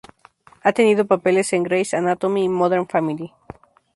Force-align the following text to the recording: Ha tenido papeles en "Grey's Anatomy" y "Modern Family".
Ha 0.63 0.71
tenido 0.71 1.05
papeles 1.05 1.53
en 1.53 1.61
"Grey's 1.61 1.93
Anatomy" 1.93 2.45
y 2.45 2.49
"Modern 2.49 2.87
Family". 2.87 3.31